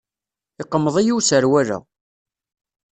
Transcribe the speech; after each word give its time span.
Yeqmeḍ-iyi 0.59 1.13
userwal-a. 1.17 1.77